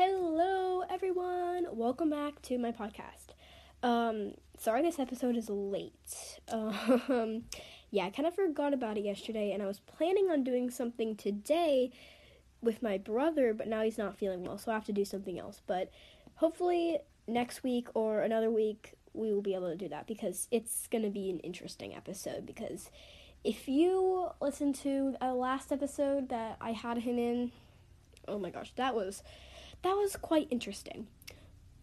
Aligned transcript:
Hello, 0.00 0.84
everyone. 0.88 1.66
Welcome 1.72 2.08
back 2.08 2.40
to 2.42 2.56
my 2.56 2.70
podcast. 2.70 3.34
Um, 3.82 4.34
sorry 4.56 4.80
this 4.80 5.00
episode 5.00 5.36
is 5.36 5.50
late. 5.50 6.38
Um, 6.52 7.42
yeah, 7.90 8.04
I 8.04 8.10
kind 8.10 8.28
of 8.28 8.36
forgot 8.36 8.72
about 8.72 8.96
it 8.96 9.04
yesterday, 9.04 9.50
and 9.50 9.60
I 9.60 9.66
was 9.66 9.80
planning 9.80 10.30
on 10.30 10.44
doing 10.44 10.70
something 10.70 11.16
today 11.16 11.90
with 12.62 12.80
my 12.80 12.96
brother, 12.96 13.52
but 13.52 13.66
now 13.66 13.82
he's 13.82 13.98
not 13.98 14.16
feeling 14.16 14.44
well, 14.44 14.56
so 14.56 14.70
I 14.70 14.74
have 14.74 14.84
to 14.84 14.92
do 14.92 15.04
something 15.04 15.36
else. 15.36 15.62
But 15.66 15.90
hopefully, 16.36 16.98
next 17.26 17.64
week 17.64 17.88
or 17.94 18.20
another 18.20 18.52
week, 18.52 18.94
we 19.14 19.32
will 19.32 19.42
be 19.42 19.56
able 19.56 19.68
to 19.68 19.76
do 19.76 19.88
that 19.88 20.06
because 20.06 20.46
it's 20.52 20.86
going 20.86 21.02
to 21.02 21.10
be 21.10 21.28
an 21.28 21.40
interesting 21.40 21.92
episode. 21.92 22.46
Because 22.46 22.92
if 23.42 23.66
you 23.66 24.28
listen 24.40 24.72
to 24.74 25.16
the 25.20 25.34
last 25.34 25.72
episode 25.72 26.28
that 26.28 26.56
I 26.60 26.70
had 26.70 26.98
him 26.98 27.18
in, 27.18 27.50
oh 28.28 28.38
my 28.38 28.50
gosh, 28.50 28.70
that 28.76 28.94
was 28.94 29.24
that 29.82 29.96
was 29.96 30.16
quite 30.16 30.48
interesting. 30.50 31.06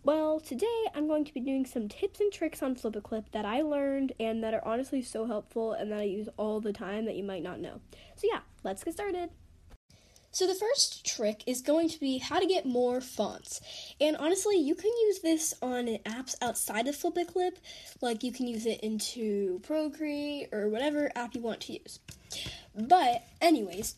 Well, 0.03 0.39
today 0.39 0.85
I'm 0.93 1.07
going 1.07 1.25
to 1.25 1.33
be 1.33 1.39
doing 1.39 1.65
some 1.65 1.89
tips 1.89 2.19
and 2.19 2.31
tricks 2.31 2.61
on 2.61 2.75
Flip 2.75 2.95
a 2.95 3.01
Clip 3.01 3.31
that 3.31 3.43
I 3.43 3.61
learned 3.61 4.13
and 4.19 4.43
that 4.43 4.53
are 4.53 4.63
honestly 4.63 5.01
so 5.01 5.25
helpful 5.25 5.73
and 5.73 5.91
that 5.91 5.99
I 5.99 6.03
use 6.03 6.29
all 6.37 6.61
the 6.61 6.73
time 6.73 7.05
that 7.05 7.15
you 7.15 7.23
might 7.23 7.41
not 7.41 7.59
know. 7.59 7.81
So, 8.15 8.27
yeah, 8.31 8.41
let's 8.63 8.83
get 8.83 8.93
started. 8.93 9.31
So, 10.29 10.45
the 10.45 10.53
first 10.53 11.07
trick 11.07 11.41
is 11.47 11.63
going 11.63 11.89
to 11.89 11.99
be 11.99 12.19
how 12.19 12.39
to 12.39 12.45
get 12.45 12.67
more 12.67 13.01
fonts. 13.01 13.61
And 13.99 14.15
honestly, 14.17 14.57
you 14.57 14.75
can 14.75 14.91
use 15.07 15.21
this 15.21 15.55
on 15.63 15.87
apps 16.05 16.35
outside 16.39 16.87
of 16.87 16.95
Flip 16.95 17.17
a 17.17 17.25
Clip, 17.25 17.57
like 17.99 18.21
you 18.21 18.31
can 18.31 18.45
use 18.45 18.67
it 18.67 18.81
into 18.81 19.59
Procreate 19.63 20.49
or 20.51 20.69
whatever 20.69 21.11
app 21.15 21.33
you 21.33 21.41
want 21.41 21.61
to 21.61 21.73
use. 21.73 21.99
But, 22.75 23.23
anyways, 23.41 23.95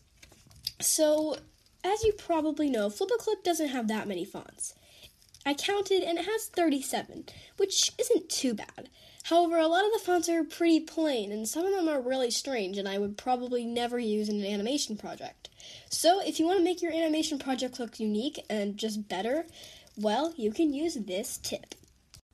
so 0.80 1.36
as 1.84 2.02
you 2.04 2.12
probably 2.12 2.70
know, 2.70 2.90
Flip 2.90 3.10
a 3.14 3.18
Clip 3.18 3.42
doesn't 3.44 3.68
have 3.68 3.88
that 3.88 4.08
many 4.08 4.24
fonts. 4.24 4.74
I 5.46 5.54
counted 5.54 6.02
and 6.02 6.18
it 6.18 6.26
has 6.26 6.46
37, 6.46 7.24
which 7.56 7.92
isn't 7.98 8.28
too 8.28 8.54
bad. 8.54 8.90
However, 9.24 9.58
a 9.58 9.66
lot 9.66 9.84
of 9.84 9.92
the 9.92 9.98
fonts 9.98 10.28
are 10.28 10.42
pretty 10.44 10.80
plain 10.80 11.32
and 11.32 11.48
some 11.48 11.64
of 11.64 11.72
them 11.72 11.88
are 11.88 12.00
really 12.00 12.30
strange 12.30 12.78
and 12.78 12.88
I 12.88 12.98
would 12.98 13.16
probably 13.16 13.64
never 13.64 13.98
use 13.98 14.28
in 14.28 14.40
an 14.40 14.46
animation 14.46 14.96
project. 14.96 15.48
So, 15.90 16.20
if 16.20 16.40
you 16.40 16.46
want 16.46 16.58
to 16.58 16.64
make 16.64 16.82
your 16.82 16.92
animation 16.92 17.38
project 17.38 17.78
look 17.78 18.00
unique 18.00 18.44
and 18.48 18.76
just 18.76 19.08
better, 19.08 19.46
well, 19.96 20.32
you 20.36 20.50
can 20.50 20.72
use 20.72 20.94
this 20.94 21.38
tip. 21.38 21.74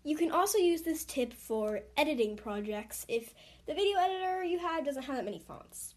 You 0.04 0.16
can 0.16 0.30
also 0.30 0.58
use 0.58 0.82
this 0.82 1.04
tip 1.04 1.32
for 1.32 1.80
editing 1.96 2.36
projects 2.36 3.06
if 3.08 3.32
the 3.66 3.74
video 3.74 3.98
editor 3.98 4.44
you 4.44 4.58
have 4.58 4.84
doesn't 4.84 5.04
have 5.04 5.16
that 5.16 5.24
many 5.24 5.38
fonts. 5.38 5.93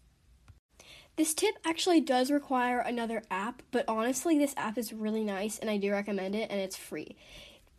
This 1.18 1.34
tip 1.34 1.56
actually 1.64 2.00
does 2.00 2.30
require 2.30 2.78
another 2.78 3.24
app, 3.28 3.62
but 3.72 3.84
honestly, 3.88 4.38
this 4.38 4.54
app 4.56 4.78
is 4.78 4.92
really 4.92 5.24
nice 5.24 5.58
and 5.58 5.68
I 5.68 5.76
do 5.76 5.90
recommend 5.90 6.36
it 6.36 6.48
and 6.48 6.60
it's 6.60 6.76
free. 6.76 7.16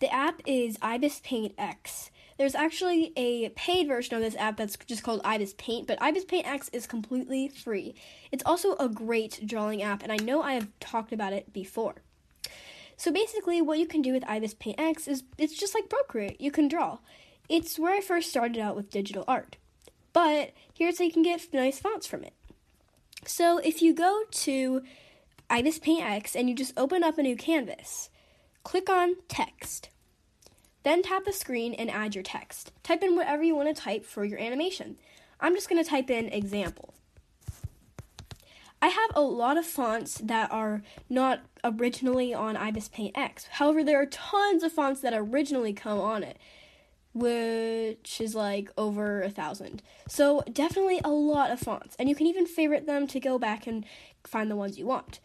The 0.02 0.14
app 0.14 0.42
is 0.46 0.78
Ibis 0.82 1.22
Paint 1.24 1.54
X. 1.58 2.12
There's 2.38 2.54
actually 2.54 3.14
a 3.16 3.48
paid 3.52 3.88
version 3.88 4.18
of 4.18 4.22
this 4.22 4.36
app 4.36 4.58
that's 4.58 4.76
just 4.86 5.04
called 5.04 5.22
Ibis 5.24 5.54
Paint, 5.58 5.88
but 5.88 6.02
Ibis 6.02 6.26
Paint 6.26 6.48
X 6.48 6.70
is 6.74 6.86
completely 6.86 7.48
free. 7.48 7.96
It's 8.30 8.44
also 8.46 8.76
a 8.76 8.90
great 8.90 9.40
drawing 9.46 9.82
app, 9.82 10.04
and 10.04 10.12
I 10.12 10.18
know 10.18 10.42
I 10.42 10.56
have 10.56 10.68
talked 10.82 11.14
about 11.14 11.32
it 11.32 11.54
before. 11.54 11.96
So 12.98 13.10
basically, 13.10 13.62
what 13.62 13.80
you 13.80 13.88
can 13.88 14.02
do 14.02 14.12
with 14.12 14.28
Ibis 14.28 14.56
Paint 14.56 14.82
X 14.82 15.08
is 15.08 15.24
it's 15.38 15.58
just 15.58 15.74
like 15.74 15.88
Procreate. 15.88 16.42
You 16.42 16.52
can 16.52 16.68
draw. 16.68 16.98
It's 17.48 17.80
where 17.80 17.96
I 17.96 18.02
first 18.02 18.30
started 18.30 18.58
out 18.58 18.76
with 18.76 18.90
digital 18.90 19.24
art. 19.30 19.56
But 20.12 20.52
here's 20.74 20.98
how 20.98 21.06
you 21.06 21.14
can 21.14 21.24
get 21.24 21.54
nice 21.54 21.80
fonts 21.80 22.06
from 22.06 22.26
it. 22.26 22.34
So 23.26 23.58
if 23.60 23.82
you 23.82 23.94
go 23.94 24.24
to 24.30 24.84
Ibis 25.50 25.80
Paint 25.80 26.04
X 26.04 26.36
and 26.36 26.50
you 26.50 26.56
just 26.56 26.74
open 26.78 27.04
up 27.04 27.18
a 27.18 27.24
new 27.24 27.36
canvas, 27.36 28.10
click 28.64 28.90
on 28.90 29.16
text. 29.28 29.90
Then 30.84 31.04
tap 31.04 31.26
the 31.26 31.34
screen 31.34 31.74
and 31.74 31.92
add 31.92 32.16
your 32.16 32.24
text. 32.24 32.72
Type 32.84 33.04
in 33.04 33.16
whatever 33.16 33.44
you 33.44 33.56
want 33.56 33.76
to 33.76 33.82
type 33.82 34.06
for 34.06 34.24
your 34.24 34.40
animation. 34.40 34.98
I'm 35.40 35.54
just 35.54 35.70
going 35.70 35.84
to 35.84 35.90
type 35.90 36.10
in 36.10 36.28
example. 36.28 36.94
I 38.82 38.88
have 38.88 39.12
a 39.14 39.22
lot 39.22 39.58
of 39.58 39.66
fonts 39.66 40.20
that 40.20 40.52
are 40.52 40.84
not 41.10 41.42
originally 41.64 42.34
on 42.34 42.56
Ibis 42.56 42.88
Paint 42.88 43.18
X. 43.18 43.46
However, 43.52 43.84
there 43.84 44.02
are 44.02 44.06
tons 44.06 44.64
of 44.64 44.72
fonts 44.72 45.02
that 45.02 45.14
originally 45.14 45.74
come 45.74 46.00
on 46.00 46.24
it 46.24 46.38
which 47.20 48.20
is 48.20 48.34
like 48.36 48.72
over 48.78 49.22
a 49.22 49.30
thousand. 49.30 49.82
So 50.08 50.42
definitely 50.52 51.02
a 51.04 51.10
lot 51.10 51.52
of 51.52 51.60
fonts, 51.60 51.96
and 52.00 52.10
you 52.10 52.16
can 52.16 52.28
even 52.28 52.46
favorite 52.46 52.86
them 52.86 53.08
to 53.08 53.20
go 53.20 53.38
back 53.38 53.68
and 53.68 53.86
find 54.24 54.50
the 54.50 54.56
ones 54.56 54.78
you 54.80 54.86
want. 54.86 55.20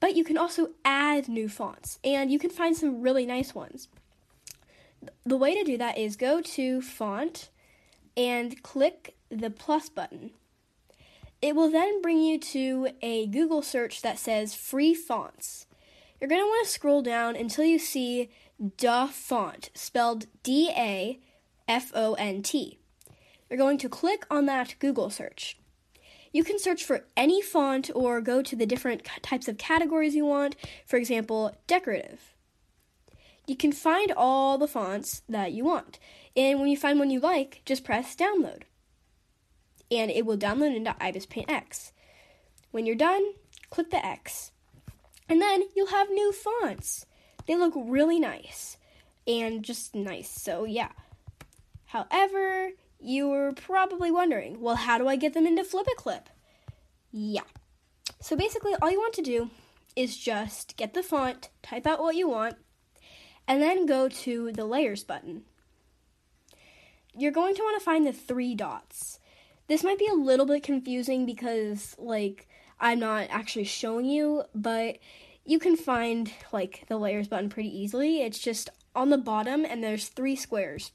But 0.00 0.16
you 0.16 0.24
can 0.24 0.36
also 0.36 0.70
add 0.84 1.28
new 1.28 1.48
fonts, 1.48 1.98
and 2.02 2.30
you 2.30 2.38
can 2.38 2.50
find 2.50 2.76
some 2.76 3.00
really 3.00 3.26
nice 3.26 3.54
ones. 3.54 3.88
The 5.24 5.36
way 5.36 5.54
to 5.54 5.64
do 5.64 5.78
that 5.78 5.98
is 5.98 6.16
go 6.16 6.40
to 6.40 6.80
font 6.82 7.50
and 8.16 8.62
click 8.62 9.16
the 9.30 9.50
plus 9.50 9.88
button. 9.88 10.30
It 11.42 11.54
will 11.54 11.70
then 11.70 12.00
bring 12.00 12.20
you 12.20 12.38
to 12.38 12.88
a 13.02 13.26
Google 13.26 13.60
search 13.60 14.02
that 14.02 14.18
says 14.18 14.54
free 14.54 14.94
fonts. 14.94 15.66
You're 16.20 16.28
going 16.28 16.40
to 16.40 16.46
want 16.46 16.66
to 16.66 16.72
scroll 16.72 17.02
down 17.02 17.36
until 17.36 17.64
you 17.64 17.78
see 17.78 18.30
Da 18.76 19.08
Font, 19.08 19.70
spelled 19.74 20.26
D 20.42 20.70
A 20.74 21.18
F 21.68 21.92
O 21.94 22.14
N 22.14 22.42
T. 22.42 22.78
You're 23.48 23.58
going 23.58 23.78
to 23.78 23.88
click 23.88 24.26
on 24.30 24.46
that 24.46 24.74
Google 24.78 25.10
search. 25.10 25.58
You 26.32 26.42
can 26.42 26.58
search 26.58 26.82
for 26.82 27.06
any 27.16 27.40
font 27.40 27.90
or 27.94 28.20
go 28.20 28.42
to 28.42 28.56
the 28.56 28.66
different 28.66 29.08
types 29.22 29.46
of 29.46 29.56
categories 29.56 30.14
you 30.16 30.26
want, 30.26 30.56
for 30.84 30.96
example, 30.96 31.56
decorative. 31.66 32.34
You 33.46 33.56
can 33.56 33.72
find 33.72 34.12
all 34.16 34.58
the 34.58 34.66
fonts 34.66 35.22
that 35.28 35.52
you 35.52 35.64
want, 35.64 35.98
and 36.34 36.58
when 36.58 36.68
you 36.68 36.76
find 36.76 36.98
one 36.98 37.10
you 37.10 37.20
like, 37.20 37.62
just 37.64 37.84
press 37.84 38.16
download. 38.16 38.62
And 39.90 40.10
it 40.10 40.26
will 40.26 40.38
download 40.38 40.74
into 40.74 40.96
Ibis 40.98 41.26
Paint 41.26 41.50
X. 41.50 41.92
When 42.70 42.86
you're 42.86 42.96
done, 42.96 43.22
click 43.70 43.90
the 43.90 44.04
X. 44.04 44.50
And 45.28 45.40
then 45.40 45.62
you'll 45.76 45.88
have 45.88 46.10
new 46.10 46.32
fonts. 46.32 47.06
They 47.46 47.54
look 47.56 47.74
really 47.76 48.18
nice 48.18 48.78
and 49.26 49.62
just 49.62 49.94
nice. 49.94 50.30
So, 50.30 50.64
yeah. 50.64 50.90
However, 51.94 52.70
you're 52.98 53.52
probably 53.52 54.10
wondering, 54.10 54.60
well, 54.60 54.74
how 54.74 54.98
do 54.98 55.06
I 55.06 55.14
get 55.14 55.32
them 55.32 55.46
into 55.46 55.62
Flip 55.62 55.86
a 55.86 55.94
Clip? 55.94 56.28
Yeah. 57.12 57.42
So, 58.20 58.34
basically, 58.34 58.74
all 58.82 58.90
you 58.90 58.98
want 58.98 59.14
to 59.14 59.22
do 59.22 59.50
is 59.94 60.16
just 60.16 60.76
get 60.76 60.92
the 60.92 61.04
font, 61.04 61.50
type 61.62 61.86
out 61.86 62.00
what 62.00 62.16
you 62.16 62.28
want, 62.28 62.56
and 63.46 63.62
then 63.62 63.86
go 63.86 64.08
to 64.08 64.50
the 64.50 64.64
Layers 64.64 65.04
button. 65.04 65.42
You're 67.16 67.30
going 67.30 67.54
to 67.54 67.62
want 67.62 67.78
to 67.78 67.84
find 67.84 68.04
the 68.04 68.12
three 68.12 68.56
dots. 68.56 69.20
This 69.68 69.84
might 69.84 70.00
be 70.00 70.08
a 70.08 70.14
little 70.14 70.46
bit 70.46 70.64
confusing 70.64 71.24
because, 71.24 71.94
like, 71.96 72.48
I'm 72.80 72.98
not 72.98 73.28
actually 73.30 73.64
showing 73.64 74.06
you, 74.06 74.42
but 74.52 74.98
you 75.44 75.60
can 75.60 75.76
find 75.76 76.32
like 76.52 76.86
the 76.88 76.96
layers 76.96 77.28
button 77.28 77.50
pretty 77.50 77.68
easily. 77.68 78.22
It's 78.22 78.40
just 78.40 78.68
on 78.96 79.10
the 79.10 79.18
bottom 79.18 79.64
and 79.64 79.84
there's 79.84 80.08
three 80.08 80.34
squares. 80.34 80.90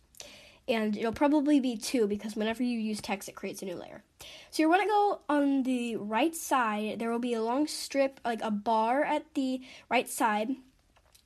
And 0.70 0.96
it'll 0.96 1.12
probably 1.12 1.60
be 1.60 1.76
two 1.76 2.08
because 2.08 2.36
whenever 2.36 2.62
you 2.64 2.80
use 2.80 3.02
text, 3.02 3.28
it 3.28 3.36
creates 3.36 3.62
a 3.62 3.66
new 3.66 3.76
layer. 3.76 4.04
So 4.52 4.64
you 4.64 4.70
want 4.70 4.84
to 4.84 4.88
go 4.88 5.20
on 5.28 5.64
the 5.64 5.96
right 5.96 6.36
side. 6.36 7.00
There 7.00 7.12
will 7.12 7.20
be 7.20 7.34
a 7.34 7.42
long 7.42 7.68
strip, 7.68 8.20
like 8.24 8.42
a 8.44 8.52
bar 8.52 9.04
at 9.04 9.34
the 9.34 9.62
right 9.90 10.08
side, 10.08 10.50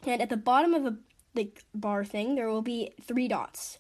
and 0.06 0.22
at 0.22 0.30
the 0.30 0.38
bottom 0.38 0.74
of 0.74 0.98
the 1.34 1.50
bar 1.76 2.06
thing, 2.06 2.36
there 2.36 2.50
will 2.50 2.62
be 2.62 2.94
three 3.02 3.28
dots. 3.28 3.80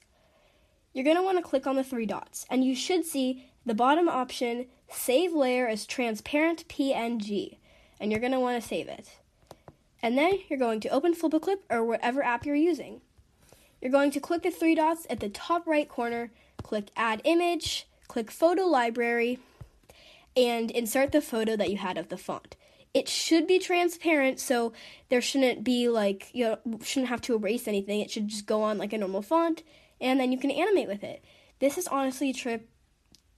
You're 0.93 1.05
gonna 1.05 1.23
want 1.23 1.37
to 1.37 1.43
click 1.43 1.65
on 1.65 1.75
the 1.75 1.83
three 1.83 2.05
dots, 2.05 2.45
and 2.49 2.63
you 2.63 2.75
should 2.75 3.05
see 3.05 3.45
the 3.65 3.73
bottom 3.73 4.07
option: 4.07 4.67
Save 4.89 5.33
layer 5.33 5.67
as 5.67 5.85
transparent 5.85 6.67
PNG, 6.67 7.57
and 7.99 8.11
you're 8.11 8.21
gonna 8.21 8.39
want 8.39 8.61
to 8.61 8.67
save 8.67 8.87
it 8.87 9.17
and 10.03 10.17
then 10.17 10.39
you're 10.49 10.59
going 10.59 10.81
to 10.81 10.89
open 10.89 11.15
Flip 11.15 11.33
a 11.33 11.39
Clip 11.39 11.63
or 11.69 11.83
whatever 11.83 12.21
app 12.21 12.45
you're 12.45 12.55
using. 12.55 12.99
You're 13.83 13.91
going 13.91 14.11
to 14.11 14.21
click 14.21 14.43
the 14.43 14.49
three 14.49 14.75
dots 14.75 15.05
at 15.09 15.19
the 15.19 15.27
top 15.27 15.67
right 15.67 15.89
corner, 15.89 16.31
click 16.63 16.89
Add 16.95 17.19
Image, 17.25 17.85
click 18.07 18.31
Photo 18.31 18.63
Library, 18.63 19.39
and 20.37 20.71
insert 20.71 21.11
the 21.11 21.19
photo 21.19 21.57
that 21.57 21.69
you 21.69 21.75
had 21.75 21.97
of 21.97 22.07
the 22.07 22.15
font. 22.15 22.55
It 22.93 23.09
should 23.09 23.45
be 23.45 23.59
transparent, 23.59 24.39
so 24.39 24.71
there 25.09 25.19
shouldn't 25.19 25.65
be 25.65 25.89
like 25.89 26.29
you 26.31 26.55
shouldn't 26.81 27.09
have 27.09 27.19
to 27.23 27.35
erase 27.35 27.67
anything. 27.67 27.99
It 27.99 28.09
should 28.09 28.29
just 28.29 28.45
go 28.45 28.63
on 28.63 28.77
like 28.77 28.93
a 28.93 28.97
normal 28.97 29.21
font, 29.21 29.63
and 29.99 30.17
then 30.17 30.31
you 30.31 30.37
can 30.37 30.51
animate 30.51 30.87
with 30.87 31.03
it. 31.03 31.21
This 31.59 31.77
is 31.77 31.89
honestly 31.89 32.29
a 32.29 32.33
trip, 32.33 32.69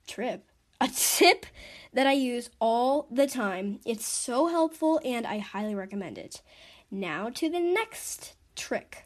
trip, 0.05 0.45
a 0.79 0.89
tip 0.95 1.47
that 1.91 2.05
I 2.05 2.13
use 2.13 2.51
all 2.61 3.07
the 3.09 3.25
time. 3.25 3.79
It's 3.83 4.05
so 4.05 4.45
helpful 4.45 5.01
and 5.03 5.25
I 5.25 5.39
highly 5.39 5.73
recommend 5.73 6.19
it. 6.19 6.43
Now 6.91 7.31
to 7.31 7.49
the 7.49 7.59
next 7.59 8.35
trick. 8.55 9.05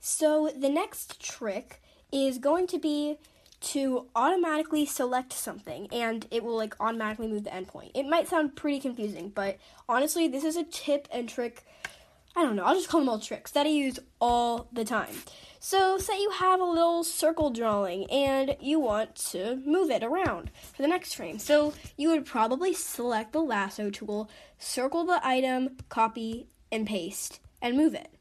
So, 0.00 0.50
the 0.56 0.68
next 0.68 1.20
trick 1.20 1.82
is 2.12 2.38
going 2.38 2.66
to 2.68 2.78
be 2.78 3.18
to 3.58 4.06
automatically 4.14 4.86
select 4.86 5.32
something 5.32 5.88
and 5.90 6.26
it 6.30 6.44
will 6.44 6.56
like 6.56 6.76
automatically 6.78 7.26
move 7.26 7.44
the 7.44 7.50
endpoint. 7.50 7.90
It 7.94 8.06
might 8.06 8.28
sound 8.28 8.54
pretty 8.54 8.80
confusing, 8.80 9.30
but 9.34 9.56
honestly, 9.88 10.28
this 10.28 10.44
is 10.44 10.56
a 10.56 10.64
tip 10.64 11.08
and 11.10 11.28
trick 11.28 11.64
I 12.38 12.42
don't 12.42 12.54
know, 12.54 12.64
I'll 12.64 12.74
just 12.74 12.90
call 12.90 13.00
them 13.00 13.08
all 13.08 13.18
tricks 13.18 13.50
that 13.52 13.64
I 13.64 13.70
use 13.70 13.98
all 14.20 14.68
the 14.70 14.84
time. 14.84 15.14
So, 15.58 15.96
say 15.96 16.20
you 16.20 16.30
have 16.30 16.60
a 16.60 16.64
little 16.64 17.02
circle 17.02 17.48
drawing 17.48 18.10
and 18.10 18.56
you 18.60 18.78
want 18.78 19.14
to 19.30 19.56
move 19.64 19.90
it 19.90 20.04
around 20.04 20.50
for 20.74 20.82
the 20.82 20.88
next 20.88 21.14
frame. 21.14 21.38
So, 21.38 21.72
you 21.96 22.10
would 22.10 22.26
probably 22.26 22.74
select 22.74 23.32
the 23.32 23.40
lasso 23.40 23.88
tool, 23.88 24.28
circle 24.58 25.06
the 25.06 25.26
item, 25.26 25.78
copy, 25.88 26.46
and 26.70 26.86
paste, 26.86 27.40
and 27.62 27.74
move 27.74 27.94
it. 27.94 28.15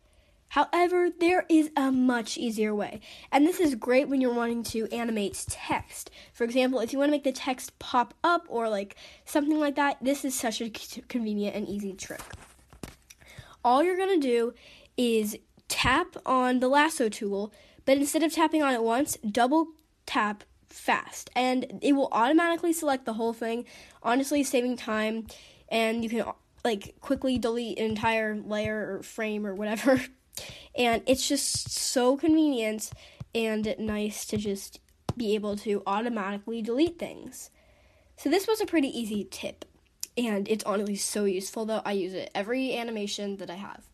However, 0.56 1.10
there 1.10 1.46
is 1.50 1.70
a 1.76 1.92
much 1.92 2.38
easier 2.38 2.74
way, 2.74 3.02
and 3.30 3.46
this 3.46 3.60
is 3.60 3.76
great 3.76 4.08
when 4.08 4.22
you're 4.22 4.34
wanting 4.34 4.64
to 4.64 4.88
animate 4.88 5.44
text. 5.50 6.10
For 6.32 6.46
example, 6.46 6.80
if 6.80 6.94
you 6.94 7.00
want 7.00 7.10
to 7.10 7.12
make 7.12 7.26
the 7.26 7.34
text 7.34 7.78
pop 7.78 8.14
up 8.24 8.46
or 8.48 8.70
like 8.70 8.96
something 9.26 9.60
like 9.60 9.76
that, 9.76 9.98
this 10.02 10.24
is 10.24 10.34
such 10.34 10.62
a 10.62 10.70
convenient 11.10 11.58
and 11.58 11.68
easy 11.68 11.92
trick. 11.92 12.22
All 13.66 13.84
you're 13.84 13.98
going 13.98 14.18
to 14.18 14.26
do 14.26 14.54
is 14.96 15.38
tap 15.68 16.16
on 16.26 16.62
the 16.62 16.70
lasso 16.70 17.10
tool, 17.10 17.52
but 17.84 17.98
instead 17.98 18.24
of 18.24 18.32
tapping 18.32 18.64
on 18.64 18.74
it 18.74 18.82
once, 18.82 19.18
double 19.30 19.68
tap 20.06 20.46
fast, 20.70 21.30
and 21.36 21.80
it 21.82 21.92
will 21.98 22.08
automatically 22.14 22.72
select 22.72 23.04
the 23.04 23.16
whole 23.16 23.34
thing, 23.34 23.66
honestly 24.02 24.42
saving 24.42 24.78
time, 24.78 25.28
and 25.68 26.02
you 26.02 26.10
can 26.10 26.24
like 26.64 26.96
quickly 27.02 27.38
delete 27.38 27.78
an 27.78 27.84
entire 27.84 28.38
layer 28.38 28.96
or 29.00 29.04
frame 29.04 29.46
or 29.46 29.54
whatever 29.54 30.00
And 30.78 31.02
it's 31.06 31.28
just 31.28 31.70
so 31.70 32.18
convenient 32.18 32.92
and 33.34 33.76
nice 33.80 34.26
to 34.26 34.38
just 34.38 34.80
be 35.18 35.36
able 35.36 35.56
to 35.58 35.82
automatically 35.88 36.62
delete 36.62 37.00
things. 37.00 37.50
So 38.18 38.30
this 38.30 38.48
was 38.48 38.62
a 38.62 38.66
pretty 38.66 38.88
easy 38.88 39.28
tip. 39.30 39.66
And 40.18 40.48
it's 40.48 40.64
honestly 40.64 40.96
so 40.96 41.26
useful 41.26 41.66
though. 41.66 41.82
I 41.86 41.94
use 41.94 42.14
it 42.14 42.32
every 42.34 42.76
animation 42.76 43.38
that 43.38 43.50
I 43.50 43.56
have. 43.56 43.86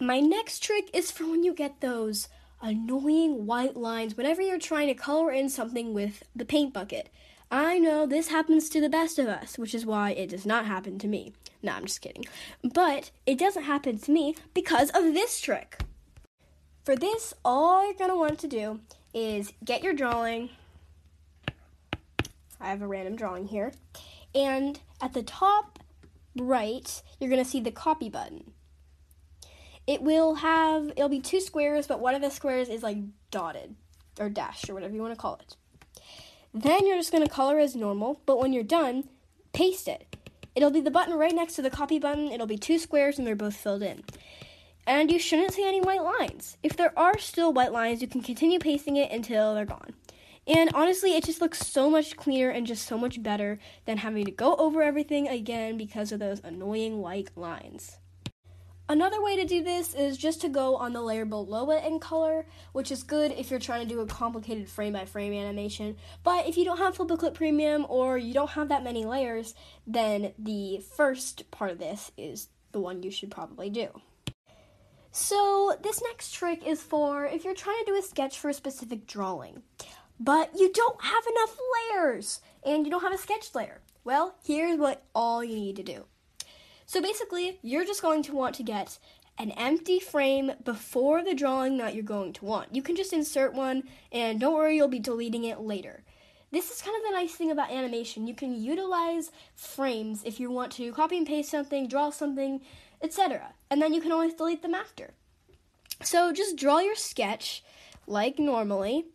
My 0.00 0.18
next 0.18 0.62
trick 0.62 0.90
is 0.92 1.12
for 1.12 1.24
when 1.24 1.44
you 1.44 1.54
get 1.54 1.80
those 1.80 2.28
annoying 2.60 3.46
white 3.46 3.76
lines 3.76 4.16
whenever 4.16 4.42
you're 4.42 4.58
trying 4.58 4.88
to 4.88 4.94
color 4.94 5.32
in 5.32 5.48
something 5.48 5.94
with 5.94 6.22
the 6.34 6.44
paint 6.44 6.72
bucket. 6.72 7.08
I 7.52 7.78
know 7.78 8.06
this 8.06 8.28
happens 8.28 8.70
to 8.70 8.80
the 8.80 8.88
best 8.88 9.18
of 9.18 9.28
us, 9.28 9.58
which 9.58 9.74
is 9.74 9.84
why 9.84 10.12
it 10.12 10.30
does 10.30 10.46
not 10.46 10.64
happen 10.64 10.98
to 11.00 11.06
me. 11.06 11.34
No, 11.62 11.72
I'm 11.72 11.84
just 11.84 12.00
kidding. 12.00 12.24
But 12.64 13.10
it 13.26 13.38
doesn't 13.38 13.64
happen 13.64 13.98
to 13.98 14.10
me 14.10 14.36
because 14.54 14.88
of 14.94 15.12
this 15.12 15.38
trick. 15.38 15.82
For 16.86 16.96
this, 16.96 17.34
all 17.44 17.84
you're 17.84 17.92
going 17.92 18.08
to 18.08 18.16
want 18.16 18.38
to 18.38 18.48
do 18.48 18.80
is 19.12 19.52
get 19.62 19.82
your 19.82 19.92
drawing. 19.92 20.48
I 22.58 22.70
have 22.70 22.80
a 22.80 22.86
random 22.86 23.16
drawing 23.16 23.48
here. 23.48 23.72
And 24.34 24.80
at 25.02 25.12
the 25.12 25.22
top 25.22 25.78
right, 26.34 27.02
you're 27.20 27.28
going 27.28 27.44
to 27.44 27.48
see 27.50 27.60
the 27.60 27.70
copy 27.70 28.08
button. 28.08 28.52
It 29.86 30.00
will 30.00 30.36
have, 30.36 30.88
it'll 30.96 31.10
be 31.10 31.20
two 31.20 31.40
squares, 31.40 31.86
but 31.86 32.00
one 32.00 32.14
of 32.14 32.22
the 32.22 32.30
squares 32.30 32.70
is 32.70 32.82
like 32.82 32.96
dotted 33.30 33.74
or 34.18 34.30
dashed 34.30 34.70
or 34.70 34.74
whatever 34.74 34.94
you 34.94 35.02
want 35.02 35.12
to 35.12 35.20
call 35.20 35.34
it. 35.34 35.56
Then 36.54 36.86
you're 36.86 36.98
just 36.98 37.12
going 37.12 37.24
to 37.24 37.30
color 37.30 37.58
as 37.58 37.74
normal, 37.74 38.20
but 38.26 38.38
when 38.38 38.52
you're 38.52 38.62
done, 38.62 39.04
paste 39.52 39.88
it. 39.88 40.16
It'll 40.54 40.70
be 40.70 40.82
the 40.82 40.90
button 40.90 41.14
right 41.14 41.34
next 41.34 41.54
to 41.54 41.62
the 41.62 41.70
copy 41.70 41.98
button. 41.98 42.30
It'll 42.30 42.46
be 42.46 42.58
two 42.58 42.78
squares 42.78 43.18
and 43.18 43.26
they're 43.26 43.34
both 43.34 43.56
filled 43.56 43.82
in. 43.82 44.04
And 44.86 45.10
you 45.10 45.18
shouldn't 45.18 45.52
see 45.52 45.66
any 45.66 45.80
white 45.80 46.02
lines. 46.02 46.58
If 46.62 46.76
there 46.76 46.96
are 46.98 47.16
still 47.18 47.52
white 47.52 47.72
lines, 47.72 48.02
you 48.02 48.08
can 48.08 48.20
continue 48.20 48.58
pasting 48.58 48.96
it 48.96 49.10
until 49.10 49.54
they're 49.54 49.64
gone. 49.64 49.94
And 50.46 50.70
honestly, 50.74 51.14
it 51.14 51.24
just 51.24 51.40
looks 51.40 51.66
so 51.66 51.88
much 51.88 52.16
cleaner 52.16 52.50
and 52.50 52.66
just 52.66 52.86
so 52.86 52.98
much 52.98 53.22
better 53.22 53.58
than 53.86 53.98
having 53.98 54.24
to 54.24 54.32
go 54.32 54.56
over 54.56 54.82
everything 54.82 55.28
again 55.28 55.78
because 55.78 56.10
of 56.10 56.18
those 56.18 56.40
annoying 56.40 57.00
white 57.00 57.30
lines. 57.36 57.98
Another 58.92 59.22
way 59.22 59.36
to 59.36 59.46
do 59.46 59.62
this 59.62 59.94
is 59.94 60.18
just 60.18 60.42
to 60.42 60.50
go 60.50 60.76
on 60.76 60.92
the 60.92 61.00
layer 61.00 61.24
below 61.24 61.70
it 61.70 61.82
in 61.82 61.98
color, 61.98 62.44
which 62.72 62.92
is 62.92 63.02
good 63.02 63.32
if 63.32 63.50
you're 63.50 63.58
trying 63.58 63.88
to 63.88 63.94
do 63.94 64.00
a 64.00 64.06
complicated 64.06 64.68
frame 64.68 64.92
by 64.92 65.06
frame 65.06 65.32
animation. 65.32 65.96
But 66.22 66.46
if 66.46 66.58
you 66.58 66.66
don't 66.66 66.76
have 66.76 66.96
Flip 66.96 67.10
a 67.10 67.16
Clip 67.16 67.32
Premium 67.32 67.86
or 67.88 68.18
you 68.18 68.34
don't 68.34 68.50
have 68.50 68.68
that 68.68 68.84
many 68.84 69.06
layers, 69.06 69.54
then 69.86 70.34
the 70.38 70.84
first 70.94 71.50
part 71.50 71.70
of 71.70 71.78
this 71.78 72.12
is 72.18 72.48
the 72.72 72.80
one 72.80 73.02
you 73.02 73.10
should 73.10 73.30
probably 73.30 73.70
do. 73.70 73.88
So, 75.10 75.74
this 75.82 76.02
next 76.02 76.32
trick 76.32 76.62
is 76.66 76.82
for 76.82 77.24
if 77.24 77.44
you're 77.44 77.54
trying 77.54 77.82
to 77.86 77.92
do 77.92 77.98
a 77.98 78.02
sketch 78.02 78.38
for 78.38 78.50
a 78.50 78.54
specific 78.54 79.06
drawing, 79.06 79.62
but 80.20 80.50
you 80.54 80.70
don't 80.70 81.02
have 81.02 81.24
enough 81.26 81.56
layers 81.94 82.42
and 82.62 82.84
you 82.84 82.90
don't 82.90 83.02
have 83.02 83.14
a 83.14 83.16
sketch 83.16 83.54
layer. 83.54 83.80
Well, 84.04 84.34
here's 84.44 84.78
what 84.78 85.02
all 85.14 85.42
you 85.42 85.56
need 85.56 85.76
to 85.76 85.82
do. 85.82 86.04
So 86.92 87.00
basically, 87.00 87.58
you're 87.62 87.86
just 87.86 88.02
going 88.02 88.22
to 88.24 88.34
want 88.34 88.54
to 88.56 88.62
get 88.62 88.98
an 89.38 89.52
empty 89.52 89.98
frame 89.98 90.52
before 90.62 91.24
the 91.24 91.32
drawing 91.32 91.78
that 91.78 91.94
you're 91.94 92.04
going 92.04 92.34
to 92.34 92.44
want. 92.44 92.76
You 92.76 92.82
can 92.82 92.96
just 92.96 93.14
insert 93.14 93.54
one, 93.54 93.84
and 94.12 94.38
don't 94.38 94.52
worry, 94.52 94.76
you'll 94.76 94.88
be 94.88 94.98
deleting 94.98 95.44
it 95.44 95.58
later. 95.58 96.02
This 96.50 96.70
is 96.70 96.82
kind 96.82 96.94
of 96.94 97.02
the 97.02 97.16
nice 97.16 97.32
thing 97.34 97.50
about 97.50 97.70
animation. 97.70 98.26
You 98.26 98.34
can 98.34 98.62
utilize 98.62 99.32
frames 99.56 100.22
if 100.26 100.38
you 100.38 100.50
want 100.50 100.70
to 100.72 100.92
copy 100.92 101.16
and 101.16 101.26
paste 101.26 101.50
something, 101.50 101.88
draw 101.88 102.10
something, 102.10 102.60
etc. 103.00 103.54
And 103.70 103.80
then 103.80 103.94
you 103.94 104.02
can 104.02 104.12
always 104.12 104.34
delete 104.34 104.60
them 104.60 104.74
after. 104.74 105.14
So 106.02 106.30
just 106.30 106.58
draw 106.58 106.80
your 106.80 106.94
sketch 106.94 107.64
like 108.06 108.38
normally, 108.38 109.06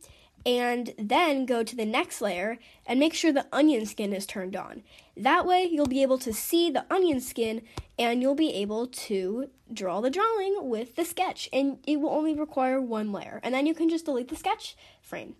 and 0.48 0.96
then 0.98 1.46
go 1.46 1.62
to 1.62 1.76
the 1.76 1.86
next 1.86 2.22
layer 2.22 2.58
and 2.88 3.00
make 3.00 3.14
sure 3.14 3.32
the 3.32 3.46
onion 3.52 3.86
skin 3.86 4.14
is 4.14 4.26
turned 4.26 4.56
on. 4.56 4.82
That 5.18 5.48
way, 5.48 5.64
you'll 5.64 5.88
be 5.88 6.04
able 6.04 6.20
to 6.20 6.32
see 6.32 6.70
the 6.70 6.86
onion 6.94 7.20
skin 7.20 7.64
and 7.98 8.22
you'll 8.22 8.36
be 8.36 8.54
able 8.54 8.86
to 8.88 9.50
draw 9.74 10.00
the 10.00 10.12
drawing 10.12 10.70
with 10.70 10.96
the 10.96 11.04
sketch. 11.04 11.50
And 11.52 11.80
it 11.88 12.00
will 12.00 12.12
only 12.12 12.36
require 12.36 12.80
one 12.80 13.12
layer. 13.12 13.40
And 13.44 13.54
then 13.54 13.66
you 13.66 13.74
can 13.74 13.90
just 13.90 14.06
delete 14.06 14.30
the 14.30 14.36
sketch 14.36 14.76
frame. 15.02 15.36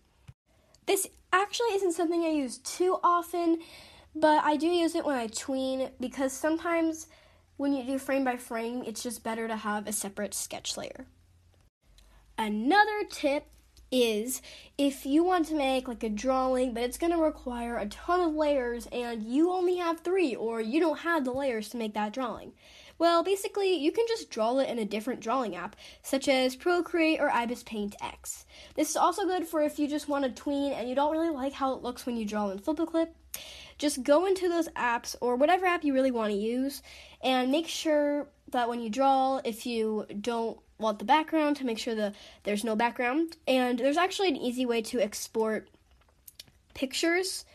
This 0.88 1.08
actually 1.32 1.76
isn't 1.76 1.94
something 1.94 2.24
I 2.24 2.30
use 2.30 2.58
too 2.58 2.98
often, 3.04 3.60
but 4.16 4.44
I 4.44 4.58
do 4.58 4.68
use 4.68 4.96
it 4.96 5.06
when 5.06 5.16
I 5.16 5.28
tween 5.28 5.92
because 6.00 6.34
sometimes 6.34 7.08
when 7.58 7.74
you 7.74 7.84
do 7.84 8.00
frame 8.00 8.24
by 8.24 8.38
frame, 8.38 8.84
it's 8.86 9.04
just 9.04 9.24
better 9.24 9.48
to 9.48 9.58
have 9.58 9.88
a 9.88 9.92
separate 9.92 10.34
sketch 10.34 10.78
layer. 10.78 11.06
Another 12.38 13.04
tip 13.10 13.46
is 13.92 14.42
if 14.78 15.06
you 15.06 15.24
want 15.24 15.48
to 15.48 15.56
make 15.56 15.88
like 15.88 16.04
a 16.04 16.10
drawing, 16.10 16.74
but 16.74 16.84
it's 16.84 16.98
going 16.98 17.12
to 17.12 17.18
require 17.18 17.78
a 17.78 17.88
ton 17.88 18.22
of 18.22 18.36
layers 18.36 18.88
and 18.92 19.24
you 19.24 19.52
only 19.52 19.78
have 19.78 20.02
three, 20.02 20.36
or 20.36 20.62
you 20.62 20.80
don't 20.80 21.00
have 21.00 21.26
the 21.26 21.32
layers 21.32 21.70
to 21.70 21.78
make 21.78 21.94
that 21.94 22.14
drawing. 22.14 22.54
Well, 23.00 23.24
basically, 23.24 23.76
you 23.76 23.92
can 23.92 24.06
just 24.08 24.32
draw 24.32 24.58
it 24.58 24.70
in 24.70 24.80
a 24.80 24.86
different 24.86 25.20
drawing 25.20 25.56
app, 25.56 25.76
such 26.02 26.28
as 26.28 26.56
Procreate 26.56 27.20
or 27.20 27.30
Ibis 27.30 27.62
Paint 27.64 27.96
X. 28.02 28.46
This 28.76 28.90
is 28.90 28.98
also 28.98 29.26
good 29.26 29.48
for 29.48 29.62
if 29.62 29.78
you 29.78 29.88
just 29.88 30.10
want 30.10 30.26
to 30.26 30.32
tween 30.32 30.74
and 30.74 30.90
you 30.90 30.96
don't 30.96 31.12
really 31.12 31.30
like 31.30 31.54
how 31.54 31.74
it 31.74 31.84
looks 31.84 32.06
when 32.06 32.18
you 32.18 32.26
draw 32.26 32.50
in 32.50 32.58
Flip 32.58 32.80
a 32.80 32.86
Clip. 32.88 33.16
Just 33.78 34.04
go 34.04 34.26
into 34.26 34.50
those 34.50 34.68
apps 34.70 35.16
or 35.22 35.36
whatever 35.36 35.66
app 35.66 35.84
you 35.84 35.94
really 35.94 36.12
want 36.12 36.32
to 36.32 36.38
use 36.38 36.82
and 37.22 37.52
make 37.52 37.68
sure 37.68 38.28
that 38.52 38.70
when 38.70 38.80
you 38.80 38.90
draw, 38.90 39.40
if 39.44 39.66
you 39.66 40.06
don't 40.20 40.58
want 40.80 41.00
the 41.00 41.06
background 41.06 41.58
to 41.58 41.66
make 41.66 41.80
sure 41.80 41.96
that 41.96 42.16
there's 42.44 42.64
no 42.64 42.76
background. 42.76 43.38
And 43.48 43.80
there's 43.80 43.98
actually 43.98 44.30
an 44.30 44.38
easy 44.38 44.66
way 44.66 44.82
to 44.84 45.00
export 45.00 45.68
pictures 46.74 47.46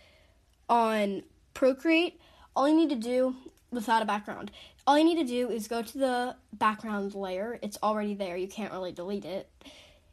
on 0.69 1.23
Procreate. 1.55 2.21
All 2.55 2.69
you 2.69 2.77
need 2.77 2.91
to 2.91 2.97
do 2.97 3.35
without 3.71 4.03
a 4.03 4.07
background, 4.07 4.51
all 4.87 4.99
you 4.99 5.05
need 5.05 5.19
to 5.19 5.25
do 5.25 5.49
is 5.49 5.69
go 5.69 5.83
to 5.83 5.99
the 5.99 6.37
background 6.53 7.15
layer. 7.15 7.59
It's 7.63 7.79
already 7.83 8.15
there. 8.15 8.37
You 8.37 8.49
can't 8.49 8.73
really 8.73 8.93
delete 8.93 9.25
it. 9.25 9.49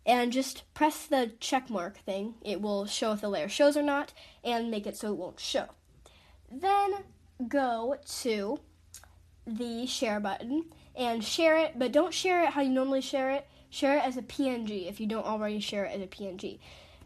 And 0.06 0.32
just 0.32 0.64
press 0.74 1.06
the 1.06 1.32
check 1.40 1.70
mark 1.70 1.98
thing. 2.00 2.36
It 2.42 2.62
will 2.62 2.86
show 2.86 3.12
if 3.12 3.22
the 3.22 3.30
layer 3.30 3.50
shows 3.50 3.76
or 3.76 3.84
not 3.84 4.14
and 4.44 4.72
make 4.72 4.88
it 4.88 4.96
so 4.96 5.12
it 5.12 5.18
won't 5.18 5.40
show. 5.40 5.70
Then 6.52 7.04
go 7.48 7.96
to 8.22 8.60
the 9.46 9.86
share 9.86 10.20
button 10.20 10.66
and 10.96 11.24
share 11.24 11.58
it, 11.58 11.78
but 11.78 11.92
don't 11.92 12.14
share 12.14 12.44
it 12.44 12.50
how 12.50 12.62
you 12.62 12.70
normally 12.70 13.02
share 13.02 13.32
it. 13.32 13.48
Share 13.70 13.98
it 13.98 14.04
as 14.04 14.18
a 14.18 14.24
PNG 14.24 14.90
if 14.90 15.00
you 15.00 15.06
don't 15.06 15.26
already 15.26 15.60
share 15.60 15.86
it 15.86 15.96
as 15.96 16.02
a 16.02 16.08
PNG. 16.08 16.60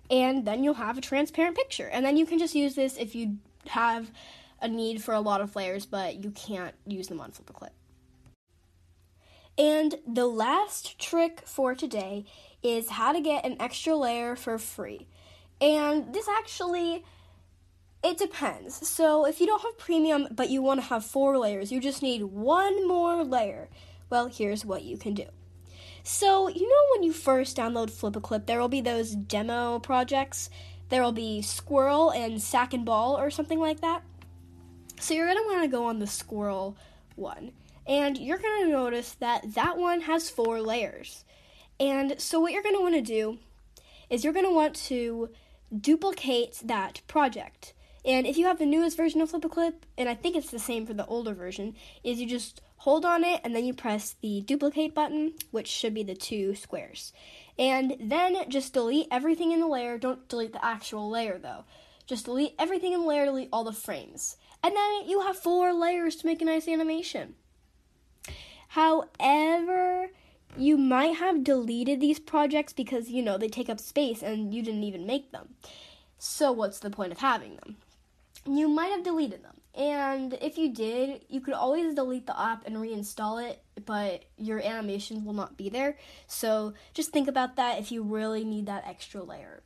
And 0.09 0.45
then 0.45 0.63
you'll 0.63 0.75
have 0.75 0.97
a 0.97 1.01
transparent 1.01 1.57
picture. 1.57 1.87
And 1.87 2.05
then 2.05 2.17
you 2.17 2.25
can 2.25 2.39
just 2.39 2.55
use 2.55 2.75
this 2.75 2.97
if 2.97 3.15
you 3.15 3.37
have 3.67 4.11
a 4.61 4.67
need 4.67 5.03
for 5.03 5.13
a 5.13 5.19
lot 5.19 5.41
of 5.41 5.55
layers, 5.55 5.85
but 5.85 6.23
you 6.23 6.31
can't 6.31 6.73
use 6.87 7.07
them 7.07 7.19
on 7.19 7.31
Flip 7.31 7.49
a 7.49 7.53
Clip. 7.53 7.73
And 9.57 9.95
the 10.07 10.25
last 10.25 10.97
trick 10.97 11.43
for 11.45 11.75
today 11.75 12.25
is 12.63 12.89
how 12.91 13.11
to 13.11 13.21
get 13.21 13.45
an 13.45 13.57
extra 13.59 13.95
layer 13.95 14.35
for 14.35 14.57
free. 14.57 15.07
And 15.61 16.13
this 16.13 16.27
actually 16.27 17.03
it 18.03 18.17
depends. 18.17 18.87
So, 18.87 19.25
if 19.25 19.39
you 19.39 19.47
don't 19.47 19.61
have 19.61 19.77
premium 19.77 20.27
but 20.31 20.49
you 20.49 20.61
want 20.61 20.81
to 20.81 20.87
have 20.87 21.05
four 21.05 21.37
layers, 21.37 21.71
you 21.71 21.79
just 21.79 22.01
need 22.01 22.23
one 22.23 22.87
more 22.87 23.23
layer. 23.23 23.69
Well, 24.09 24.27
here's 24.27 24.65
what 24.65 24.83
you 24.83 24.97
can 24.97 25.13
do. 25.13 25.25
So, 26.03 26.49
you 26.49 26.67
know, 26.67 26.83
when 26.93 27.03
you 27.03 27.13
first 27.13 27.55
download 27.55 27.89
Flip 27.89 28.15
a 28.15 28.21
Clip, 28.21 28.45
there 28.45 28.59
will 28.59 28.69
be 28.69 28.81
those 28.81 29.11
demo 29.15 29.79
projects. 29.79 30.49
There 30.89 31.01
will 31.01 31.13
be 31.13 31.41
Squirrel 31.41 32.11
and 32.11 32.41
Sack 32.41 32.73
and 32.73 32.85
Ball 32.85 33.17
or 33.17 33.31
something 33.31 33.59
like 33.59 33.81
that. 33.81 34.03
So, 34.99 35.13
you're 35.13 35.27
going 35.27 35.37
to 35.37 35.49
want 35.49 35.63
to 35.63 35.69
go 35.69 35.85
on 35.85 35.99
the 35.99 36.07
Squirrel 36.07 36.77
one. 37.15 37.53
And 37.85 38.17
you're 38.17 38.37
going 38.37 38.65
to 38.65 38.71
notice 38.71 39.13
that 39.15 39.53
that 39.55 39.77
one 39.77 40.01
has 40.01 40.29
four 40.29 40.61
layers. 40.61 41.25
And 41.79 42.19
so 42.19 42.39
what 42.39 42.53
you're 42.53 42.63
going 42.63 42.75
to 42.75 42.81
want 42.81 42.95
to 42.95 43.01
do 43.01 43.39
is 44.09 44.23
you're 44.23 44.33
going 44.33 44.45
to 44.45 44.53
want 44.53 44.75
to 44.75 45.29
duplicate 45.75 46.61
that 46.63 47.01
project. 47.07 47.73
And 48.05 48.27
if 48.27 48.37
you 48.37 48.45
have 48.47 48.59
the 48.59 48.65
newest 48.65 48.97
version 48.97 49.21
of 49.21 49.29
Flip 49.29 49.45
a 49.45 49.49
Clip, 49.49 49.85
and 49.97 50.09
I 50.09 50.15
think 50.15 50.35
it's 50.35 50.51
the 50.51 50.59
same 50.59 50.85
for 50.85 50.93
the 50.93 51.05
older 51.05 51.33
version, 51.33 51.75
is 52.03 52.19
you 52.19 52.27
just 52.27 52.61
hold 52.77 53.05
on 53.05 53.23
it 53.23 53.39
and 53.43 53.55
then 53.55 53.63
you 53.63 53.73
press 53.73 54.15
the 54.21 54.41
duplicate 54.41 54.93
button, 54.93 55.33
which 55.51 55.67
should 55.67 55.93
be 55.93 56.03
the 56.03 56.15
two 56.15 56.53
squares. 56.53 57.13
And 57.57 57.95
then 57.99 58.49
just 58.49 58.73
delete 58.73 59.07
everything 59.09 59.53
in 59.53 59.61
the 59.61 59.67
layer. 59.67 59.97
Don't 59.97 60.27
delete 60.27 60.51
the 60.51 60.65
actual 60.65 61.09
layer 61.09 61.37
though. 61.37 61.63
Just 62.05 62.25
delete 62.25 62.55
everything 62.59 62.91
in 62.91 63.01
the 63.01 63.07
layer, 63.07 63.25
delete 63.25 63.49
all 63.53 63.63
the 63.63 63.71
frames. 63.71 64.35
And 64.61 64.75
then 64.75 65.07
you 65.07 65.21
have 65.21 65.37
four 65.37 65.73
layers 65.73 66.17
to 66.17 66.25
make 66.25 66.41
a 66.41 66.45
nice 66.45 66.67
animation. 66.67 67.35
However, 68.69 70.09
you 70.57 70.77
might 70.77 71.17
have 71.17 71.43
deleted 71.43 72.01
these 72.01 72.19
projects 72.19 72.73
because, 72.73 73.09
you 73.09 73.21
know, 73.21 73.37
they 73.37 73.47
take 73.47 73.69
up 73.69 73.79
space 73.79 74.21
and 74.21 74.53
you 74.53 74.61
didn't 74.61 74.83
even 74.83 75.05
make 75.05 75.31
them. 75.31 75.55
So, 76.17 76.51
what's 76.51 76.79
the 76.79 76.89
point 76.89 77.11
of 77.11 77.19
having 77.19 77.55
them? 77.57 77.77
You 78.45 78.67
might 78.67 78.91
have 78.91 79.03
deleted 79.03 79.43
them. 79.43 79.55
And 79.75 80.33
if 80.41 80.57
you 80.57 80.71
did, 80.71 81.25
you 81.29 81.41
could 81.41 81.55
always 81.55 81.95
delete 81.95 82.27
the 82.27 82.39
app 82.39 82.67
and 82.67 82.75
reinstall 82.75 83.43
it, 83.43 83.63
but 83.85 84.23
your 84.37 84.61
animations 84.61 85.25
will 85.25 85.33
not 85.33 85.57
be 85.57 85.69
there. 85.69 85.97
So, 86.27 86.73
just 86.93 87.11
think 87.11 87.27
about 87.27 87.55
that 87.55 87.79
if 87.79 87.91
you 87.91 88.03
really 88.03 88.43
need 88.43 88.67
that 88.67 88.85
extra 88.85 89.23
layer. 89.23 89.63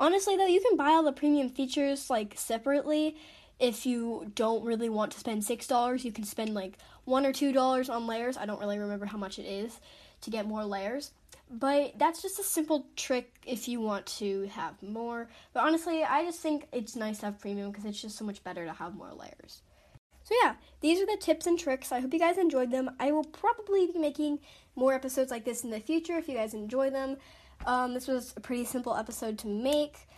Honestly, 0.00 0.36
though, 0.36 0.46
you 0.46 0.60
can 0.60 0.76
buy 0.76 0.88
all 0.90 1.04
the 1.04 1.12
premium 1.12 1.48
features 1.48 2.10
like 2.10 2.34
separately. 2.36 3.16
If 3.60 3.86
you 3.86 4.30
don't 4.34 4.64
really 4.64 4.88
want 4.88 5.12
to 5.12 5.20
spend 5.20 5.42
$6, 5.42 6.04
you 6.04 6.12
can 6.12 6.24
spend 6.24 6.52
like 6.52 6.76
one 7.04 7.24
or 7.24 7.32
two 7.32 7.52
dollars 7.52 7.88
on 7.88 8.06
layers. 8.06 8.36
I 8.36 8.46
don't 8.46 8.60
really 8.60 8.78
remember 8.78 9.06
how 9.06 9.16
much 9.16 9.38
it 9.38 9.46
is 9.46 9.80
to 10.22 10.30
get 10.30 10.46
more 10.46 10.64
layers. 10.64 11.12
But 11.48 11.94
that's 11.96 12.22
just 12.22 12.40
a 12.40 12.42
simple 12.42 12.86
trick 12.96 13.32
if 13.46 13.68
you 13.68 13.80
want 13.80 14.06
to 14.18 14.48
have 14.48 14.82
more. 14.82 15.28
But 15.52 15.62
honestly, 15.62 16.02
I 16.02 16.24
just 16.24 16.40
think 16.40 16.66
it's 16.72 16.96
nice 16.96 17.18
to 17.18 17.26
have 17.26 17.38
premium 17.38 17.70
because 17.70 17.84
it's 17.84 18.02
just 18.02 18.18
so 18.18 18.24
much 18.24 18.42
better 18.42 18.64
to 18.64 18.72
have 18.72 18.96
more 18.96 19.12
layers. 19.12 19.62
So 20.24 20.34
yeah, 20.42 20.54
these 20.80 21.00
are 21.00 21.06
the 21.06 21.16
tips 21.20 21.46
and 21.46 21.56
tricks. 21.56 21.92
I 21.92 22.00
hope 22.00 22.12
you 22.12 22.18
guys 22.18 22.36
enjoyed 22.36 22.72
them. 22.72 22.90
I 22.98 23.12
will 23.12 23.24
probably 23.24 23.86
be 23.86 23.98
making 24.00 24.40
more 24.74 24.92
episodes 24.92 25.30
like 25.30 25.44
this 25.44 25.62
in 25.62 25.70
the 25.70 25.78
future 25.78 26.18
if 26.18 26.28
you 26.28 26.34
guys 26.34 26.52
enjoy 26.52 26.90
them. 26.90 27.16
Um, 27.64 27.94
this 27.94 28.08
was 28.08 28.34
a 28.36 28.40
pretty 28.40 28.64
simple 28.64 28.96
episode 28.96 29.38
to 29.38 29.46
make. 29.46 30.08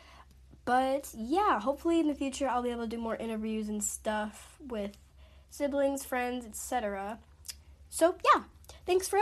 But 0.64 1.10
yeah, 1.14 1.60
hopefully 1.60 2.00
in 2.00 2.08
the 2.08 2.14
future 2.14 2.48
I'll 2.48 2.62
be 2.62 2.70
able 2.70 2.84
to 2.84 2.88
do 2.88 2.98
more 2.98 3.16
interviews 3.16 3.68
and 3.68 3.84
stuff 3.84 4.56
with 4.66 4.96
siblings, 5.50 6.04
friends, 6.04 6.46
etc. 6.46 7.18
So, 7.90 8.16
yeah, 8.34 8.44
thanks 8.86 9.08
for 9.08 9.18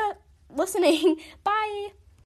listening. 0.51 1.21
Bye. 1.45 1.93